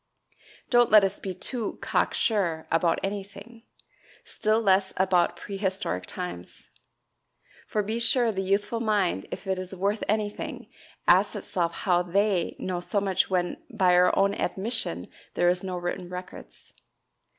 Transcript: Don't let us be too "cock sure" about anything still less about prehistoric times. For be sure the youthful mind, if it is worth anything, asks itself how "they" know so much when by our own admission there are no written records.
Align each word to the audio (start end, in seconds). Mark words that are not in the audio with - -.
Don't 0.71 0.89
let 0.89 1.03
us 1.03 1.19
be 1.19 1.31
too 1.35 1.77
"cock 1.79 2.15
sure" 2.15 2.65
about 2.71 2.97
anything 3.03 3.61
still 4.25 4.59
less 4.59 4.93
about 4.97 5.35
prehistoric 5.35 6.07
times. 6.07 6.71
For 7.67 7.83
be 7.83 7.99
sure 7.99 8.31
the 8.31 8.41
youthful 8.41 8.79
mind, 8.79 9.27
if 9.29 9.45
it 9.45 9.59
is 9.59 9.75
worth 9.75 10.03
anything, 10.09 10.71
asks 11.07 11.35
itself 11.35 11.73
how 11.85 12.01
"they" 12.01 12.55
know 12.57 12.79
so 12.79 12.99
much 12.99 13.29
when 13.29 13.57
by 13.69 13.93
our 13.93 14.11
own 14.17 14.33
admission 14.33 15.07
there 15.35 15.47
are 15.47 15.53
no 15.61 15.77
written 15.77 16.09
records. 16.09 16.73